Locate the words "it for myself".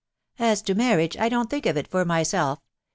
1.77-2.57